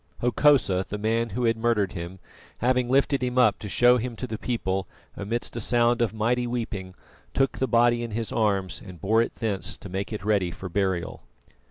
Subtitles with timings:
[0.21, 2.17] Hokosa, the man who had murdered him,
[2.57, 6.47] having lifted him up to show him to the people, amidst a sound of mighty
[6.47, 6.95] weeping,
[7.35, 10.69] took the body in his arms and bore it thence to make it ready for
[10.69, 11.21] burial.